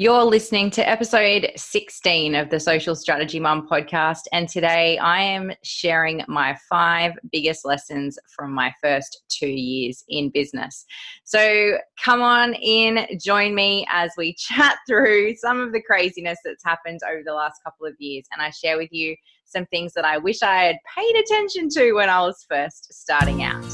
[0.00, 5.50] You're listening to episode 16 of the Social Strategy Mum podcast, and today I am
[5.64, 10.84] sharing my five biggest lessons from my first two years in business.
[11.24, 16.62] So come on in, join me as we chat through some of the craziness that's
[16.64, 20.04] happened over the last couple of years, and I share with you some things that
[20.04, 23.64] I wish I had paid attention to when I was first starting out.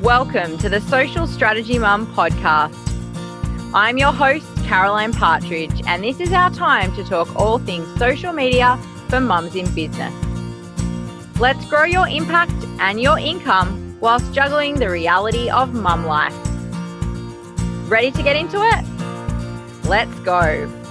[0.00, 2.93] Welcome to the Social Strategy Mum podcast.
[3.76, 8.32] I'm your host, Caroline Partridge, and this is our time to talk all things social
[8.32, 8.78] media
[9.08, 10.14] for mums in business.
[11.40, 16.36] Let's grow your impact and your income whilst juggling the reality of mum life.
[17.90, 19.88] Ready to get into it?
[19.88, 20.83] Let's go.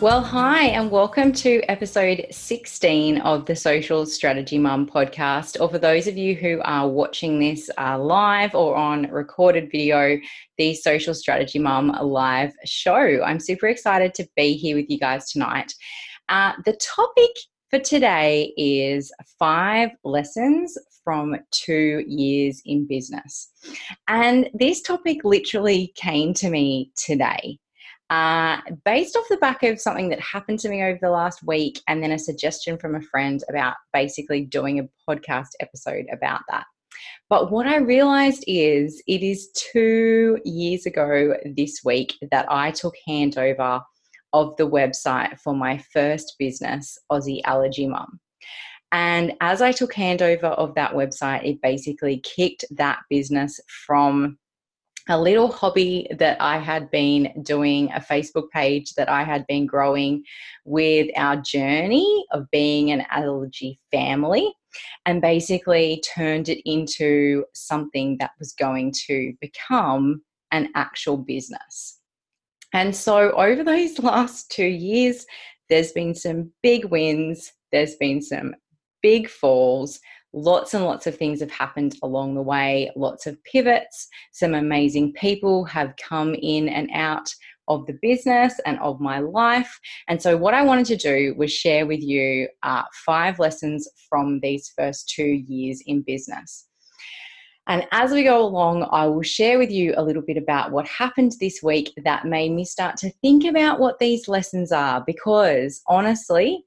[0.00, 5.60] Well, hi, and welcome to episode 16 of the Social Strategy Mum podcast.
[5.60, 10.18] Or for those of you who are watching this uh, live or on recorded video,
[10.56, 13.22] the Social Strategy Mum live show.
[13.22, 15.74] I'm super excited to be here with you guys tonight.
[16.30, 17.36] Uh, the topic
[17.68, 23.50] for today is five lessons from two years in business.
[24.08, 27.58] And this topic literally came to me today
[28.10, 31.80] uh, based off the back of something that happened to me over the last week,
[31.86, 36.64] and then a suggestion from a friend about basically doing a podcast episode about that.
[37.28, 42.94] But what I realized is it is two years ago this week that I took
[43.08, 43.80] handover
[44.32, 48.18] of the website for my first business, Aussie Allergy Mum.
[48.92, 54.36] And as I took handover of that website, it basically kicked that business from
[55.10, 59.66] a little hobby that I had been doing, a Facebook page that I had been
[59.66, 60.22] growing
[60.64, 64.54] with our journey of being an allergy family,
[65.06, 70.22] and basically turned it into something that was going to become
[70.52, 71.98] an actual business.
[72.72, 75.26] And so, over those last two years,
[75.68, 78.54] there's been some big wins, there's been some
[79.02, 80.00] big falls,
[80.32, 84.06] Lots and lots of things have happened along the way, lots of pivots.
[84.32, 87.28] Some amazing people have come in and out
[87.66, 89.78] of the business and of my life.
[90.08, 94.40] And so, what I wanted to do was share with you uh, five lessons from
[94.40, 96.66] these first two years in business.
[97.66, 100.88] And as we go along, I will share with you a little bit about what
[100.88, 105.04] happened this week that made me start to think about what these lessons are.
[105.06, 106.64] Because honestly,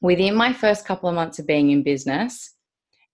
[0.00, 2.54] within my first couple of months of being in business,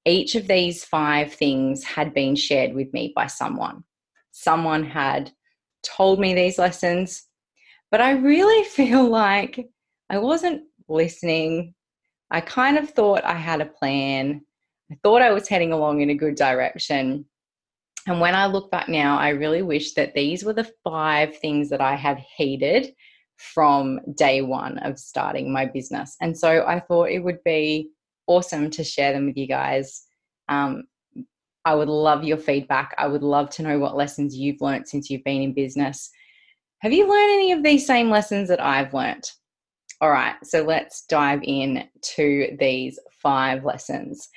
[0.04, 3.84] each of these five things had been shared with me by someone.
[4.32, 5.30] Someone had
[5.82, 7.24] told me these lessons,
[7.90, 9.68] but I really feel like
[10.10, 11.74] I wasn't listening.
[12.30, 14.42] I kind of thought I had a plan.
[14.90, 17.24] I thought I was heading along in a good direction.
[18.06, 21.70] And when I look back now, I really wish that these were the five things
[21.70, 22.94] that I had heeded
[23.36, 26.16] from day one of starting my business.
[26.20, 27.90] And so I thought it would be
[28.27, 30.05] awesome to share them with you guys.
[30.49, 30.84] Um,
[31.65, 32.94] I would love your feedback.
[32.99, 36.10] I would love to know what lessons you've learned since you've been in business.
[36.81, 39.31] Have you learned any of these same lessons that I've learned?
[40.00, 41.84] All right, so let's dive in
[42.16, 44.28] to these five lessons.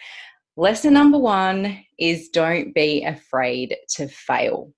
[0.58, 4.72] Lesson number one is don't be afraid to fail.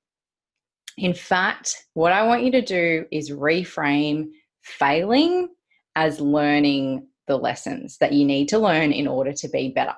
[0.97, 4.29] In fact, what I want you to do is reframe
[4.61, 5.49] failing
[5.95, 9.95] as learning the lessons that you need to learn in order to be better.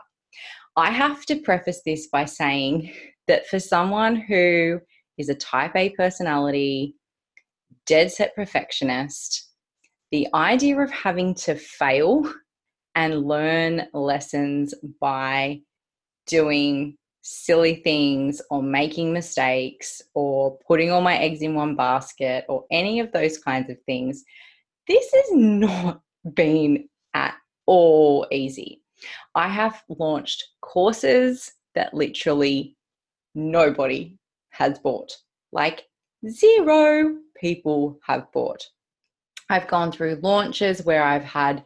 [0.76, 2.94] I have to preface this by saying
[3.28, 4.80] that for someone who
[5.18, 6.96] is a type A personality,
[7.86, 9.50] dead set perfectionist,
[10.12, 12.32] the idea of having to fail
[12.96, 15.62] and learn lessons by
[16.28, 22.66] doing silly things or making mistakes or putting all my eggs in one basket or
[22.72, 24.24] any of those kinds of things,
[24.88, 26.02] this has not
[26.34, 28.82] been at all easy.
[29.36, 32.76] I have launched courses that literally
[33.36, 34.18] nobody
[34.52, 35.16] has bought.
[35.52, 35.86] Like
[36.28, 38.66] zero people have bought.
[39.50, 41.64] I've gone through launches where I've had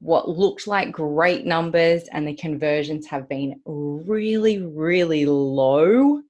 [0.00, 6.22] what looked like great numbers and the conversions have been really, really low.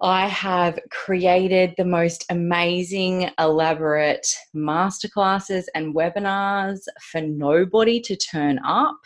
[0.00, 8.98] I have created the most amazing, elaborate masterclasses and webinars for nobody to turn up.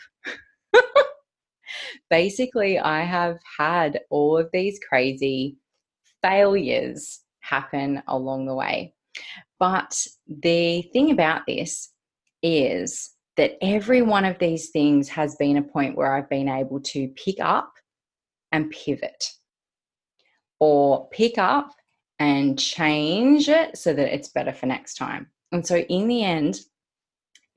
[2.09, 5.57] Basically, I have had all of these crazy
[6.21, 8.93] failures happen along the way.
[9.59, 11.89] But the thing about this
[12.43, 16.81] is that every one of these things has been a point where I've been able
[16.81, 17.71] to pick up
[18.51, 19.23] and pivot
[20.61, 21.73] or pick up
[22.19, 25.27] and change it so that it's better for next time.
[25.51, 26.61] And so, in the end,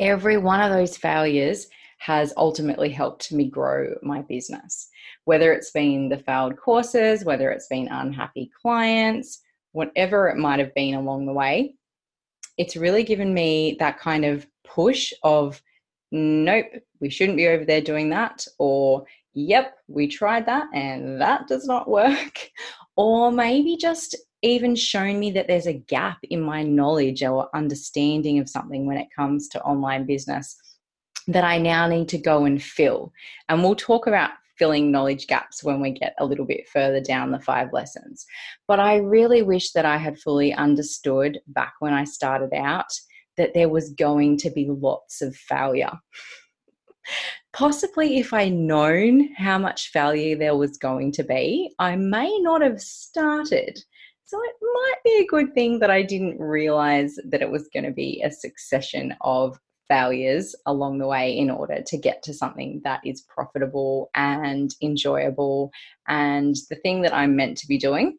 [0.00, 1.68] every one of those failures
[1.98, 4.88] has ultimately helped me grow my business.
[5.26, 9.40] Whether it's been the failed courses, whether it's been unhappy clients,
[9.72, 11.76] whatever it might have been along the way,
[12.56, 15.60] it's really given me that kind of push of,
[16.10, 16.66] nope,
[17.00, 19.04] we shouldn't be over there doing that, or
[19.34, 22.50] yep, we tried that and that does not work,
[22.96, 28.38] or maybe just even shown me that there's a gap in my knowledge or understanding
[28.38, 30.56] of something when it comes to online business
[31.26, 33.12] that I now need to go and fill.
[33.48, 37.30] And we'll talk about filling knowledge gaps when we get a little bit further down
[37.30, 38.24] the five lessons.
[38.68, 42.92] But I really wish that I had fully understood back when I started out
[43.36, 45.92] that there was going to be lots of failure.
[47.52, 52.62] Possibly, if I'd known how much value there was going to be, I may not
[52.62, 53.78] have started.
[54.24, 57.84] So it might be a good thing that I didn't realize that it was going
[57.84, 59.58] to be a succession of
[59.88, 65.70] failures along the way in order to get to something that is profitable and enjoyable
[66.08, 68.18] and the thing that I'm meant to be doing.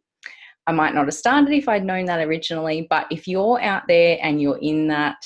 [0.68, 4.18] I might not have started if I'd known that originally, but if you're out there
[4.22, 5.18] and you're in that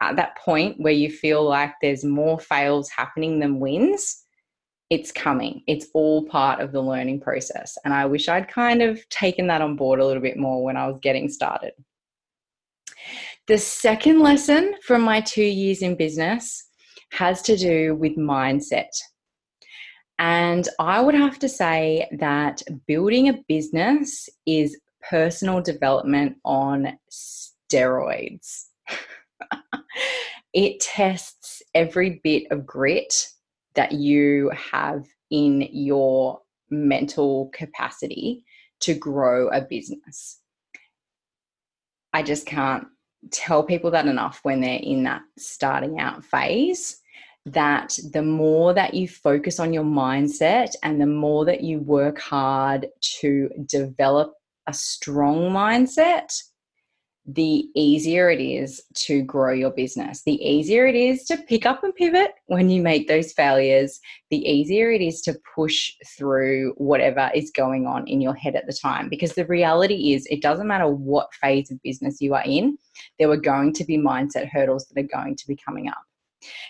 [0.00, 4.24] at that point where you feel like there's more fails happening than wins,
[4.90, 5.62] it's coming.
[5.66, 7.78] It's all part of the learning process.
[7.84, 10.76] And I wish I'd kind of taken that on board a little bit more when
[10.76, 11.72] I was getting started.
[13.48, 16.68] The second lesson from my two years in business
[17.12, 18.92] has to do with mindset.
[20.18, 24.78] And I would have to say that building a business is
[25.08, 28.66] personal development on steroids.
[30.52, 33.28] It tests every bit of grit
[33.74, 36.40] that you have in your
[36.70, 38.44] mental capacity
[38.80, 40.40] to grow a business.
[42.12, 42.86] I just can't
[43.30, 46.98] tell people that enough when they're in that starting out phase
[47.46, 52.20] that the more that you focus on your mindset and the more that you work
[52.20, 54.34] hard to develop
[54.68, 56.32] a strong mindset,
[57.26, 60.22] the easier it is to grow your business.
[60.24, 64.00] The easier it is to pick up and pivot when you make those failures.
[64.30, 68.66] The easier it is to push through whatever is going on in your head at
[68.66, 69.08] the time.
[69.08, 72.76] Because the reality is, it doesn't matter what phase of business you are in,
[73.18, 76.02] there are going to be mindset hurdles that are going to be coming up.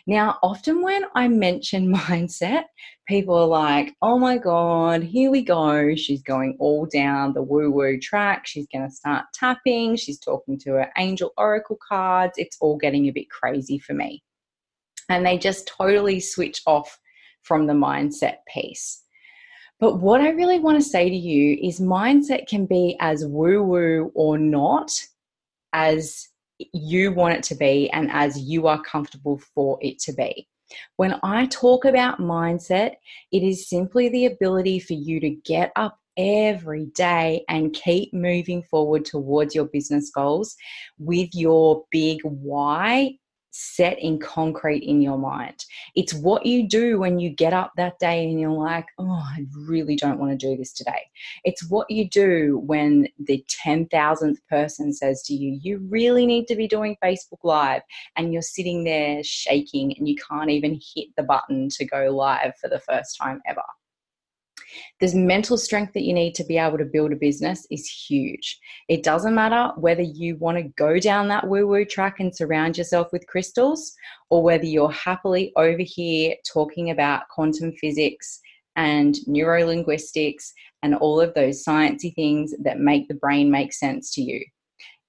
[0.06, 2.64] Now, often when I mention mindset,
[3.08, 5.94] people are like, oh my God, here we go.
[5.94, 8.46] She's going all down the woo woo track.
[8.46, 9.96] She's going to start tapping.
[9.96, 12.34] She's talking to her angel oracle cards.
[12.36, 14.22] It's all getting a bit crazy for me.
[15.08, 16.98] And they just totally switch off
[17.42, 19.02] from the mindset piece.
[19.80, 23.62] But what I really want to say to you is mindset can be as woo
[23.62, 24.92] woo or not
[25.72, 26.28] as
[26.72, 30.46] you want it to be and as you are comfortable for it to be.
[30.96, 32.94] When I talk about mindset,
[33.30, 38.62] it is simply the ability for you to get up every day and keep moving
[38.64, 40.54] forward towards your business goals
[40.98, 43.16] with your big why
[43.52, 45.64] set in concrete in your mind.
[45.94, 49.44] It's what you do when you get up that day and you're like, oh, I
[49.54, 51.02] really don't want to do this today.
[51.44, 56.56] It's what you do when the 10,000th person says to you, you really need to
[56.56, 57.82] be doing Facebook Live,
[58.16, 62.52] and you're sitting there shaking and you can't even hit the button to go live
[62.60, 63.62] for the first time ever.
[65.00, 68.58] This mental strength that you need to be able to build a business is huge.
[68.88, 72.78] It doesn't matter whether you want to go down that woo woo track and surround
[72.78, 73.92] yourself with crystals,
[74.30, 78.40] or whether you're happily over here talking about quantum physics
[78.76, 80.50] and neurolinguistics
[80.82, 84.44] and all of those sciencey things that make the brain make sense to you.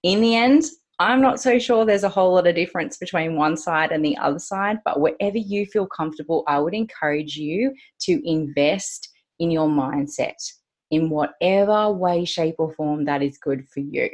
[0.04, 0.66] In the end,
[1.00, 4.18] I'm not so sure there's a whole lot of difference between one side and the
[4.18, 9.10] other side, but wherever you feel comfortable, I would encourage you to invest
[9.40, 10.36] in your mindset
[10.94, 14.10] in whatever way, shape, or form that is good for you.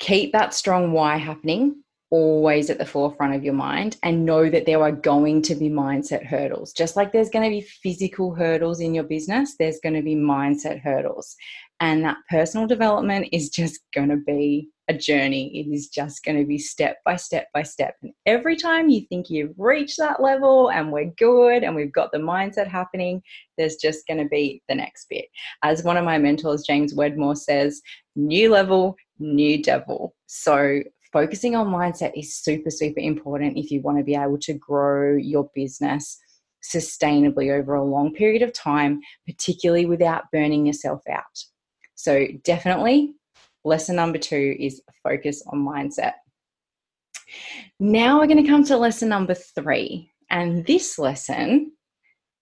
[0.00, 4.66] Keep that strong why happening always at the forefront of your mind and know that
[4.66, 6.72] there are going to be mindset hurdles.
[6.72, 10.14] Just like there's going to be physical hurdles in your business, there's going to be
[10.14, 11.34] mindset hurdles.
[11.80, 15.58] And that personal development is just going to be a journey.
[15.58, 17.96] It is just going to be step by step by step.
[18.02, 22.12] And every time you think you've reached that level and we're good and we've got
[22.12, 23.22] the mindset happening,
[23.56, 25.26] there's just going to be the next bit.
[25.62, 27.80] As one of my mentors, James Wedmore, says,
[28.16, 30.14] new level, new devil.
[30.26, 30.82] So
[31.12, 35.16] focusing on mindset is super, super important if you want to be able to grow
[35.16, 36.18] your business
[36.62, 41.44] sustainably over a long period of time, particularly without burning yourself out.
[41.94, 43.14] So, definitely,
[43.64, 46.14] lesson number two is focus on mindset.
[47.78, 50.10] Now, we're going to come to lesson number three.
[50.30, 51.72] And this lesson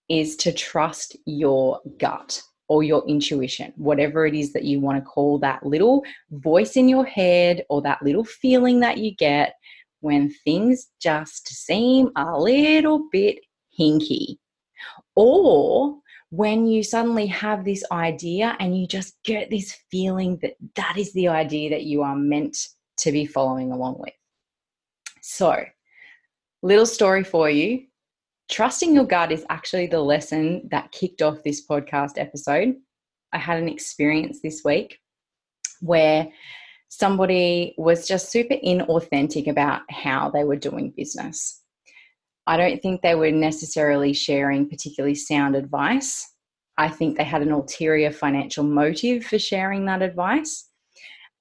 [0.09, 5.09] is to trust your gut or your intuition, whatever it is that you want to
[5.09, 9.55] call that little voice in your head or that little feeling that you get
[9.99, 13.39] when things just seem a little bit
[13.77, 14.37] hinky.
[15.15, 15.97] Or
[16.31, 21.11] when you suddenly have this idea and you just get this feeling that that is
[21.13, 22.57] the idea that you are meant
[22.97, 24.13] to be following along with.
[25.21, 25.63] So,
[26.63, 27.85] little story for you.
[28.49, 32.75] Trusting your gut is actually the lesson that kicked off this podcast episode.
[33.33, 34.99] I had an experience this week
[35.81, 36.29] where
[36.87, 41.60] somebody was just super inauthentic about how they were doing business.
[42.51, 46.33] I don't think they were necessarily sharing particularly sound advice.
[46.77, 50.67] I think they had an ulterior financial motive for sharing that advice.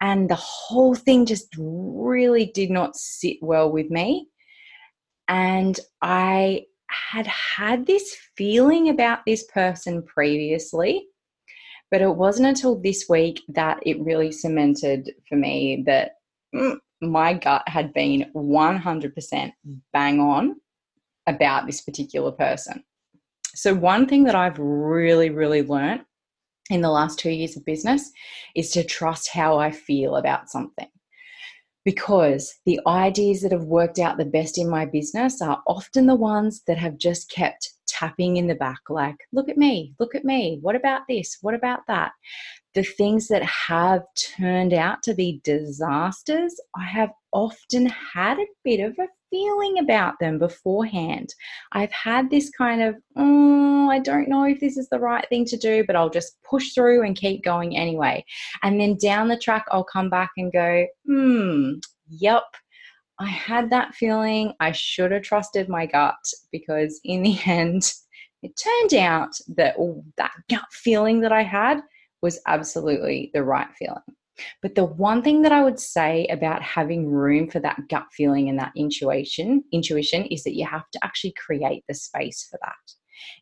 [0.00, 4.28] And the whole thing just really did not sit well with me.
[5.26, 11.08] And I had had this feeling about this person previously
[11.90, 16.12] but it wasn't until this week that it really cemented for me that
[16.54, 19.52] mm, my gut had been 100%
[19.92, 20.54] bang on
[21.30, 22.84] about this particular person.
[23.54, 26.02] So, one thing that I've really, really learned
[26.70, 28.10] in the last two years of business
[28.54, 30.88] is to trust how I feel about something.
[31.84, 36.14] Because the ideas that have worked out the best in my business are often the
[36.14, 40.24] ones that have just kept tapping in the back, like, look at me, look at
[40.24, 42.12] me, what about this, what about that?
[42.74, 44.02] The things that have
[44.36, 50.14] turned out to be disasters, I have often had a bit of a feeling about
[50.20, 51.34] them beforehand.
[51.72, 55.44] I've had this kind of, oh, I don't know if this is the right thing
[55.46, 58.24] to do, but I'll just push through and keep going anyway.
[58.62, 61.74] And then down the track, I'll come back and go, hmm,
[62.08, 62.44] yep,
[63.18, 66.16] I had that feeling I should have trusted my gut
[66.50, 67.92] because in the end,
[68.42, 69.76] it turned out that
[70.16, 71.80] that gut feeling that I had
[72.22, 73.98] was absolutely the right feeling.
[74.62, 78.48] But the one thing that I would say about having room for that gut feeling
[78.48, 82.94] and that intuition, intuition is that you have to actually create the space for that.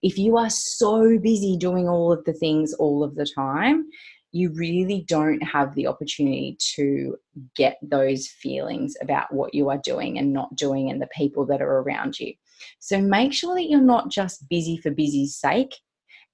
[0.03, 3.87] If you are so busy doing all of the things all of the time,
[4.33, 7.17] you really don't have the opportunity to
[7.57, 11.63] get those feelings about what you are doing and not doing and the people that
[11.63, 12.35] are around you.
[12.79, 15.75] So make sure that you're not just busy for busy's sake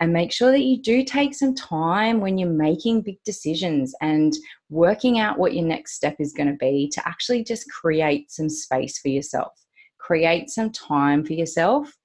[0.01, 4.35] and make sure that you do take some time when you're making big decisions and
[4.69, 8.49] working out what your next step is going to be to actually just create some
[8.49, 9.53] space for yourself.
[9.99, 11.97] Create some time for yourself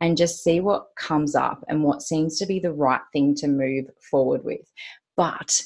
[0.00, 3.46] and just see what comes up and what seems to be the right thing to
[3.46, 4.66] move forward with.
[5.16, 5.62] But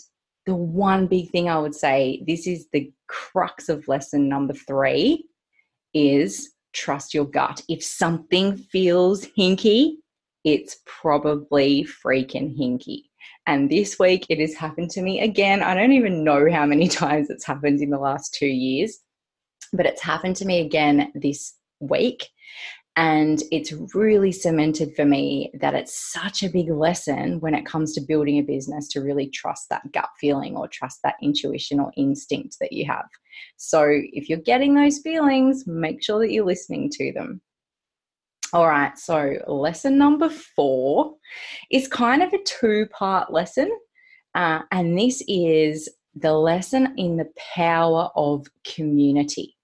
[0.47, 5.25] the one big thing I would say, this is the crux of lesson number three,
[5.95, 7.63] is trust your gut.
[7.69, 9.95] If something feels hinky,
[10.55, 13.03] it's probably freaking hinky.
[13.47, 15.63] And this week it has happened to me again.
[15.63, 18.99] I don't even know how many times it's happened in the last two years,
[19.73, 22.29] but it's happened to me again this week.
[22.97, 27.93] And it's really cemented for me that it's such a big lesson when it comes
[27.95, 31.93] to building a business to really trust that gut feeling or trust that intuition or
[31.97, 33.07] instinct that you have.
[33.57, 37.41] So if you're getting those feelings, make sure that you're listening to them.
[38.55, 41.15] All right, so lesson number four
[41.71, 43.71] is kind of a two part lesson.
[44.35, 49.55] Uh, and this is the lesson in the power of community.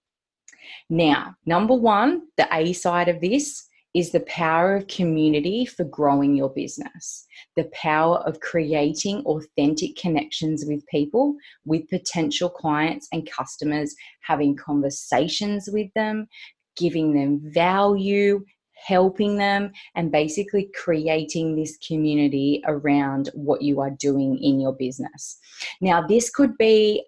[0.91, 6.35] Now, number one, the A side of this is the power of community for growing
[6.35, 7.27] your business,
[7.57, 15.71] the power of creating authentic connections with people, with potential clients and customers, having conversations
[15.73, 16.27] with them,
[16.77, 18.45] giving them value,
[18.85, 25.39] helping them, and basically creating this community around what you are doing in your business.
[25.81, 27.05] Now, this could be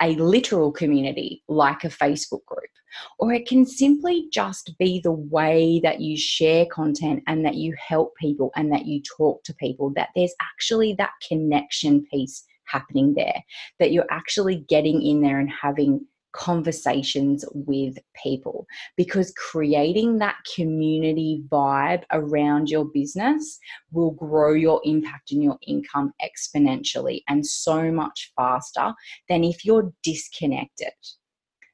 [0.00, 2.70] a literal community like a Facebook group
[3.18, 7.74] or it can simply just be the way that you share content and that you
[7.78, 13.14] help people and that you talk to people, that there's actually that connection piece happening
[13.14, 13.42] there,
[13.78, 18.66] that you're actually getting in there and having conversations with people
[18.96, 23.58] because creating that community vibe around your business
[23.92, 28.92] will grow your impact and your income exponentially and so much faster
[29.28, 30.92] than if you're disconnected.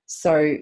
[0.07, 0.59] So,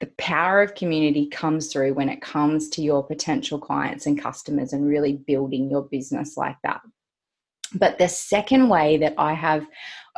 [0.00, 4.72] the power of community comes through when it comes to your potential clients and customers
[4.72, 6.80] and really building your business like that.
[7.74, 9.66] But the second way that I have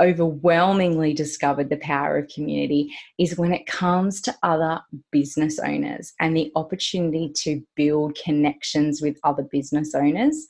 [0.01, 4.81] overwhelmingly discovered the power of community is when it comes to other
[5.11, 10.49] business owners and the opportunity to build connections with other business owners.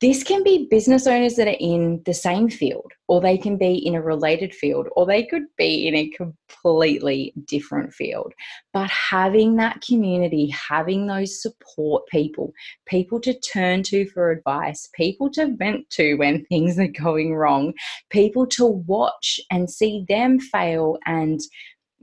[0.00, 3.74] This can be business owners that are in the same field, or they can be
[3.74, 8.32] in a related field, or they could be in a completely different field.
[8.72, 12.52] But having that community, having those support people,
[12.86, 17.72] people to turn to for advice, people to vent to when things are going wrong,
[18.10, 21.40] people to watch and see them fail and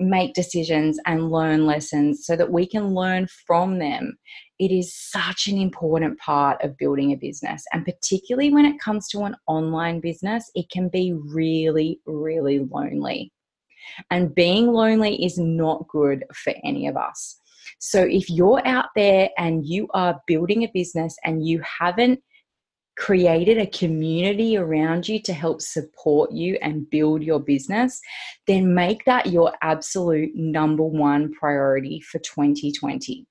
[0.09, 4.17] make decisions and learn lessons so that we can learn from them
[4.61, 7.63] it is such an important part of building a business.
[7.73, 13.31] And particularly when it comes to an online business, it can be really, really lonely.
[14.11, 17.39] And being lonely is not good for any of us.
[17.79, 22.19] So if you're out there and you are building a business and you haven't
[23.01, 27.99] created a community around you to help support you and build your business,
[28.45, 33.25] then make that your absolute number one priority for 2020.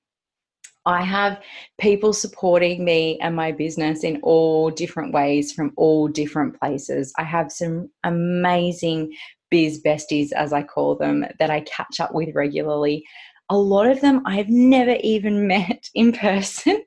[0.85, 1.39] I have
[1.79, 7.13] people supporting me and my business in all different ways from all different places.
[7.17, 9.13] I have some amazing
[9.51, 13.05] biz besties, as I call them, that I catch up with regularly.
[13.49, 16.83] A lot of them I've never even met in person.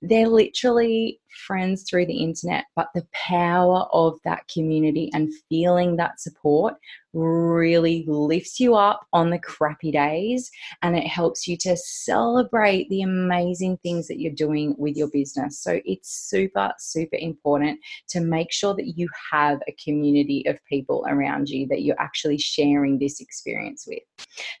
[0.00, 6.20] They're literally friends through the internet, but the power of that community and feeling that
[6.20, 6.74] support
[7.14, 13.02] really lifts you up on the crappy days and it helps you to celebrate the
[13.02, 15.58] amazing things that you're doing with your business.
[15.60, 21.04] So it's super, super important to make sure that you have a community of people
[21.08, 24.02] around you that you're actually sharing this experience with.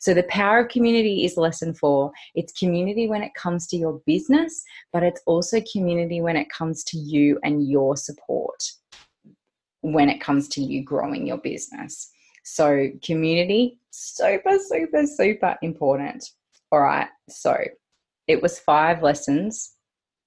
[0.00, 2.12] So the power of community is lesson four.
[2.34, 4.62] It's community when it comes to your business,
[4.92, 8.62] but it's also community when it comes to you and your support
[9.80, 12.10] when it comes to you growing your business.
[12.44, 16.24] So, community, super, super, super important.
[16.70, 17.08] All right.
[17.28, 17.56] So,
[18.26, 19.74] it was five lessons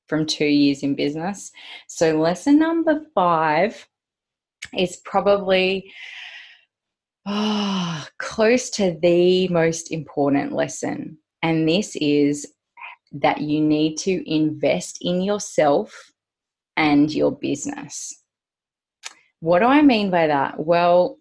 [0.08, 1.52] from two years in business.
[1.88, 3.88] So, lesson number five
[4.78, 5.92] is probably
[7.26, 11.18] oh, close to the most important lesson.
[11.42, 12.48] And this is
[13.12, 16.12] that you need to invest in yourself
[16.78, 18.22] and your business.
[19.40, 20.60] What do I mean by that?
[20.60, 21.18] Well,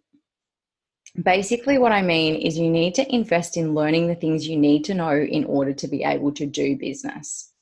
[1.22, 4.84] basically, what I mean is you need to invest in learning the things you need
[4.84, 7.52] to know in order to be able to do business.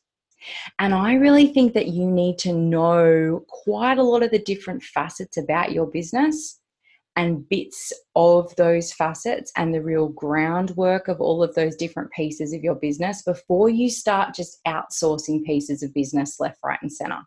[0.79, 4.83] And I really think that you need to know quite a lot of the different
[4.83, 6.59] facets about your business
[7.15, 12.53] and bits of those facets and the real groundwork of all of those different pieces
[12.53, 17.21] of your business before you start just outsourcing pieces of business left, right, and center.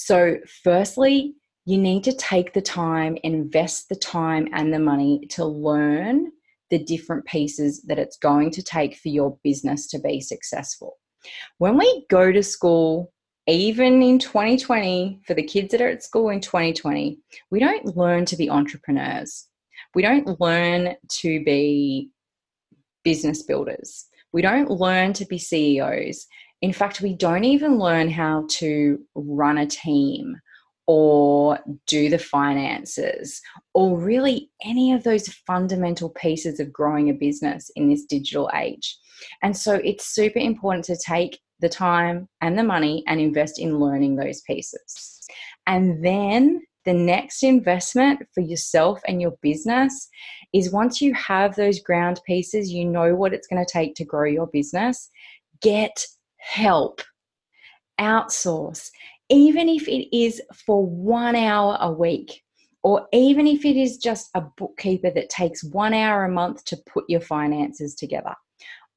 [0.00, 1.34] So, firstly,
[1.64, 6.30] you need to take the time, invest the time and the money to learn
[6.70, 10.98] the different pieces that it's going to take for your business to be successful.
[11.58, 13.12] When we go to school,
[13.48, 17.18] even in 2020, for the kids that are at school in 2020,
[17.50, 19.48] we don't learn to be entrepreneurs.
[19.96, 22.10] We don't learn to be
[23.02, 24.06] business builders.
[24.32, 26.28] We don't learn to be CEOs.
[26.60, 30.36] In fact, we don't even learn how to run a team
[30.86, 33.40] or do the finances
[33.74, 38.96] or really any of those fundamental pieces of growing a business in this digital age.
[39.42, 43.78] And so it's super important to take the time and the money and invest in
[43.78, 45.26] learning those pieces.
[45.66, 50.08] And then the next investment for yourself and your business
[50.54, 54.06] is once you have those ground pieces, you know what it's going to take to
[54.06, 55.10] grow your business,
[55.60, 56.02] get
[56.38, 57.02] help,
[58.00, 58.90] outsource
[59.28, 62.42] even if it is for one hour a week,
[62.82, 66.78] or even if it is just a bookkeeper that takes one hour a month to
[66.86, 68.34] put your finances together.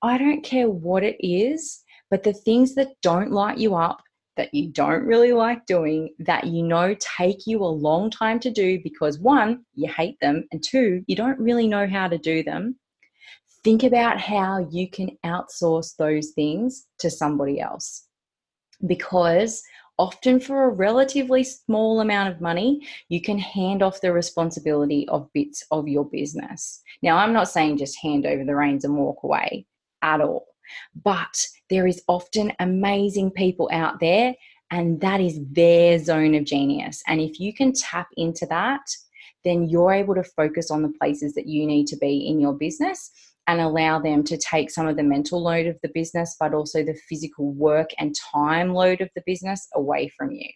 [0.02, 4.02] I don't care what it is, but the things that don't light you up,
[4.38, 8.52] that you don't really like doing, that you know take you a long time to
[8.52, 12.44] do because one, you hate them, and two, you don't really know how to do
[12.44, 12.78] them.
[13.64, 18.08] Think about how you can outsource those things to somebody else.
[18.88, 19.62] Because
[20.00, 25.32] often for a relatively small amount of money, you can hand off the responsibility of
[25.34, 26.82] bits of your business.
[27.04, 29.68] Now, I'm not saying just hand over the reins and walk away
[30.02, 30.48] at all,
[31.04, 34.34] but there is often amazing people out there,
[34.72, 37.04] and that is their zone of genius.
[37.08, 38.82] And if you can tap into that,
[39.44, 42.54] then you're able to focus on the places that you need to be in your
[42.54, 43.12] business
[43.48, 46.84] and allow them to take some of the mental load of the business, but also
[46.84, 50.48] the physical work and time load of the business away from you.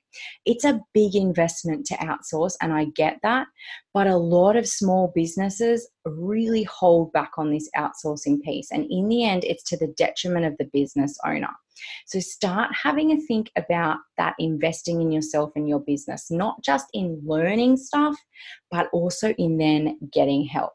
[0.46, 3.48] It's a big investment to outsource, and I get that,
[3.94, 8.72] but a lot of small businesses really hold back on this outsourcing piece.
[8.72, 11.50] And in the end, it's to the detriment of the business owner.
[12.06, 16.86] So start having a think about that investing in yourself and your business, not just
[16.94, 18.16] in learning stuff,
[18.72, 20.74] but also in then getting help.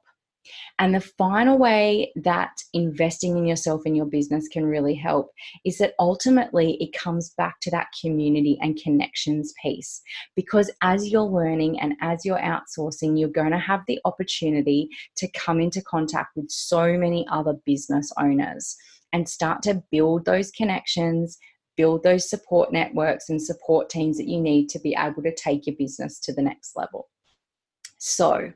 [0.79, 5.31] And the final way that investing in yourself and your business can really help
[5.64, 10.00] is that ultimately it comes back to that community and connections piece.
[10.37, 15.29] Because as you're learning and as you're outsourcing, you're going to have the opportunity to
[15.33, 18.76] come into contact with so many other business owners
[19.12, 21.38] and start to build those connections,
[21.76, 25.66] build those support networks and support teams that you need to be able to take
[25.66, 27.09] your business to the next level.
[27.98, 28.53] So,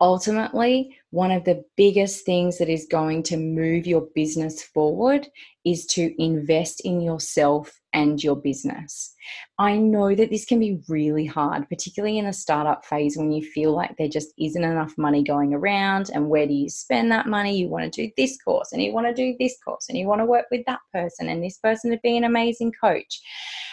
[0.00, 5.26] ultimately, one of the biggest things that is going to move your business forward
[5.64, 9.14] is to invest in yourself and your business.
[9.58, 13.42] I know that this can be really hard, particularly in the startup phase when you
[13.42, 16.10] feel like there just isn't enough money going around.
[16.12, 17.56] And where do you spend that money?
[17.56, 20.06] You want to do this course and you want to do this course and you
[20.06, 23.20] want to work with that person and this person to be an amazing coach.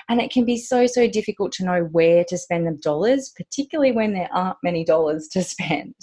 [0.08, 3.92] And it can be so, so difficult to know where to spend the dollars, particularly
[3.92, 5.96] when there aren't many dollars to spend.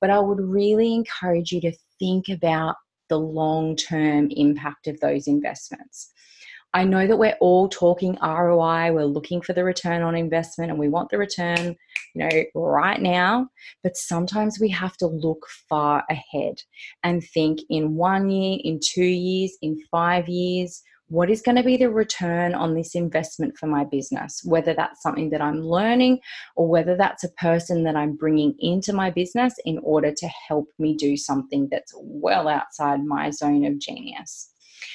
[0.00, 2.76] But I would really encourage you to think about
[3.08, 6.12] the long term impact of those investments.
[6.74, 10.78] I know that we're all talking ROI, we're looking for the return on investment and
[10.78, 11.74] we want the return,
[12.14, 13.48] you know, right now,
[13.82, 16.60] but sometimes we have to look far ahead
[17.02, 21.62] and think in 1 year, in 2 years, in 5 years, what is going to
[21.62, 24.42] be the return on this investment for my business?
[24.44, 26.20] Whether that's something that I'm learning
[26.56, 30.68] or whether that's a person that I'm bringing into my business in order to help
[30.78, 34.50] me do something that's well outside my zone of genius.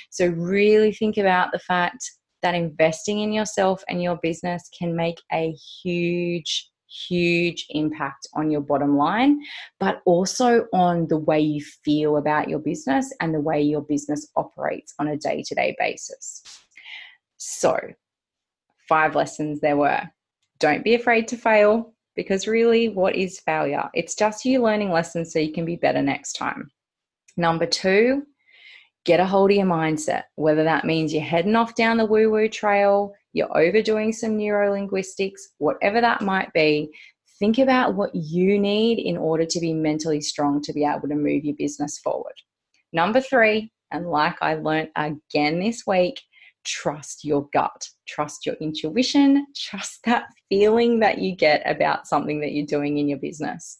[0.09, 2.11] So, really think about the fact
[2.43, 6.69] that investing in yourself and your business can make a huge
[7.07, 9.41] huge impact on your bottom line,
[9.79, 14.27] but also on the way you feel about your business and the way your business
[14.35, 16.43] operates on a day to day basis.
[17.37, 17.77] So,
[18.87, 20.01] five lessons there were.
[20.59, 23.89] Don't be afraid to fail because really, what is failure?
[23.93, 26.69] It's just you learning lessons so you can be better next time.
[27.35, 28.23] Number two,
[29.03, 32.29] get a hold of your mindset, whether that means you're heading off down the woo
[32.29, 36.89] woo trail, you're overdoing some neurolinguistics, whatever that might be,
[37.39, 41.15] think about what you need in order to be mentally strong to be able to
[41.15, 42.35] move your business forward.
[42.93, 46.21] Number three, and like I learned again this week,
[46.63, 52.51] trust your gut, trust your intuition, trust that feeling that you get about something that
[52.51, 53.79] you're doing in your business.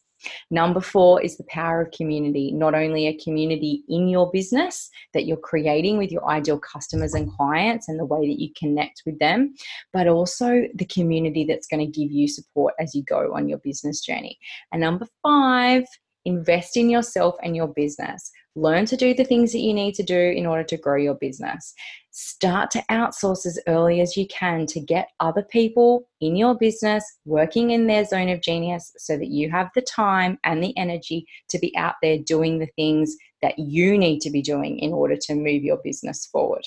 [0.52, 5.26] Number four is the power of community, not only a community in your business that
[5.26, 9.18] you're creating with your ideal customers and clients and the way that you connect with
[9.20, 9.54] them,
[9.92, 13.60] but also the community that's going to give you support as you go on your
[13.60, 14.38] business journey.
[14.72, 15.86] And number five,
[16.26, 18.32] invest in yourself and your business.
[18.56, 21.16] Learn to do the things that you need to do in order to grow your
[21.16, 21.74] business.
[22.12, 27.04] Start to outsource as early as you can to get other people in your business
[27.26, 31.26] working in their zone of genius so that you have the time and the energy
[31.50, 35.18] to be out there doing the things that you need to be doing in order
[35.18, 36.66] to move your business forward.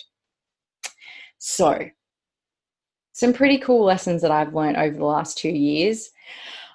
[1.38, 1.88] So,
[3.12, 6.10] some pretty cool lessons that I've learned over the last two years.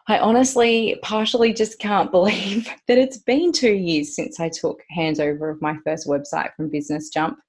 [0.08, 5.52] I honestly partially just can't believe that it's been two years since I took handover
[5.52, 7.40] of my first website from Business Jump.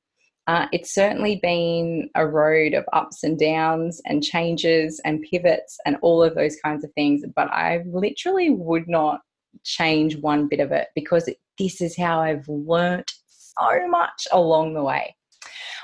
[0.49, 5.97] Uh, it's certainly been a road of ups and downs and changes and pivots and
[6.03, 9.21] all of those kinds of things, but I literally would not
[9.65, 14.83] change one bit of it because this is how I've learnt so much along the
[14.83, 15.15] way.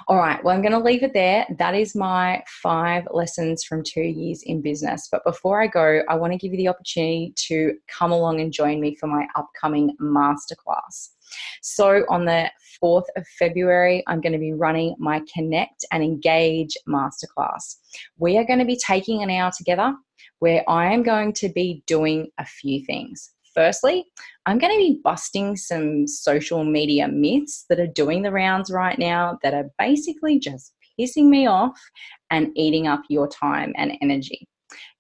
[0.07, 1.47] All right, well, I'm going to leave it there.
[1.59, 5.09] That is my five lessons from two years in business.
[5.11, 8.53] But before I go, I want to give you the opportunity to come along and
[8.53, 11.11] join me for my upcoming masterclass.
[11.63, 12.51] So, on the
[12.83, 17.77] 4th of February, I'm going to be running my Connect and Engage masterclass.
[18.19, 19.95] We are going to be taking an hour together
[20.39, 23.33] where I am going to be doing a few things.
[23.55, 24.05] Firstly,
[24.47, 28.99] I'm going to be busting some social media myths that are doing the rounds right
[28.99, 31.79] now that are basically just pissing me off
[32.31, 34.47] and eating up your time and energy.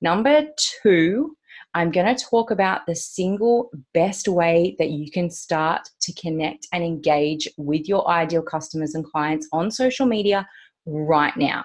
[0.01, 0.47] Number
[0.83, 1.37] two,
[1.75, 6.67] I'm going to talk about the single best way that you can start to connect
[6.73, 10.49] and engage with your ideal customers and clients on social media
[10.87, 11.65] right now.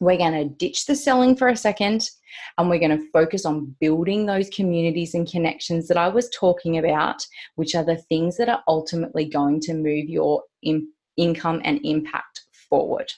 [0.00, 2.08] We're going to ditch the selling for a second
[2.56, 6.78] and we're going to focus on building those communities and connections that I was talking
[6.78, 7.24] about,
[7.56, 12.42] which are the things that are ultimately going to move your in- income and impact
[12.68, 13.10] forward.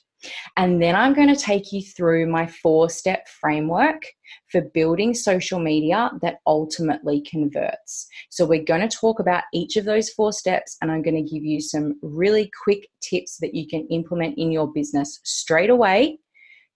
[0.59, 4.03] And then I'm going to take you through my four step framework
[4.53, 8.07] for building social media that ultimately converts.
[8.29, 11.31] So, we're going to talk about each of those four steps, and I'm going to
[11.31, 16.19] give you some really quick tips that you can implement in your business straight away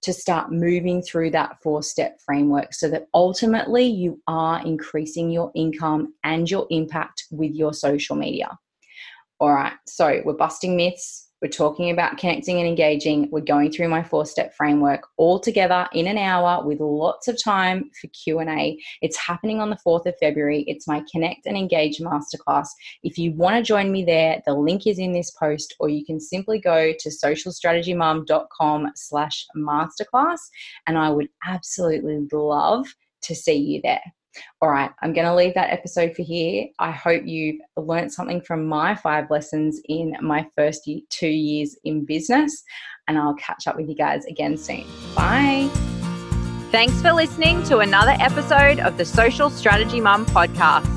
[0.04, 5.50] to start moving through that four step framework so that ultimately you are increasing your
[5.54, 8.48] income and your impact with your social media.
[9.40, 13.28] All right, so we're busting myths we're talking about connecting and engaging.
[13.30, 17.90] We're going through my four-step framework all together in an hour with lots of time
[18.00, 18.78] for Q&A.
[19.02, 20.64] It's happening on the 4th of February.
[20.66, 22.68] It's my Connect and Engage masterclass.
[23.02, 26.02] If you want to join me there, the link is in this post or you
[26.02, 30.40] can simply go to socialstrategymum.com slash masterclass
[30.86, 32.86] and I would absolutely love
[33.20, 34.00] to see you there.
[34.60, 36.66] All right, I'm going to leave that episode for here.
[36.78, 42.04] I hope you've learned something from my five lessons in my first two years in
[42.04, 42.62] business,
[43.08, 44.84] and I'll catch up with you guys again soon.
[45.14, 45.70] Bye.
[46.70, 50.90] Thanks for listening to another episode of the Social Strategy Mum podcast.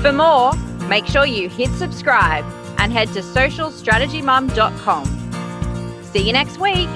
[0.00, 0.52] For more,
[0.88, 2.44] make sure you hit subscribe
[2.78, 6.02] and head to socialstrategymum.com.
[6.04, 6.88] See you next week.